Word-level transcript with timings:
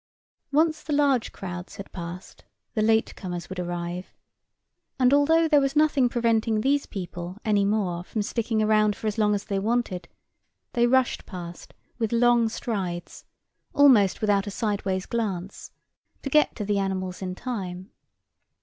Once 0.51 0.81
the 0.81 0.93
large 0.93 1.31
crowds 1.31 1.75
had 1.75 1.91
passed, 1.91 2.43
the 2.73 2.81
late 2.81 3.15
comers 3.15 3.49
would 3.49 3.59
arrive, 3.59 4.11
and 4.97 5.13
although 5.13 5.47
there 5.47 5.61
was 5.61 5.75
nothing 5.75 6.09
preventing 6.09 6.61
these 6.61 6.87
people 6.87 7.37
any 7.45 7.63
more 7.63 8.03
from 8.03 8.23
sticking 8.23 8.63
around 8.63 8.95
for 8.95 9.05
as 9.05 9.19
long 9.19 9.35
as 9.35 9.43
they 9.43 9.59
wanted, 9.59 10.07
they 10.73 10.87
rushed 10.87 11.27
past 11.27 11.75
with 11.99 12.11
long 12.11 12.49
strides, 12.49 13.25
almost 13.75 14.21
without 14.21 14.47
a 14.47 14.49
sideways 14.49 15.05
glance, 15.05 15.69
to 16.23 16.31
get 16.31 16.55
to 16.55 16.65
the 16.65 16.79
animals 16.79 17.21
in 17.21 17.35
time. 17.35 17.91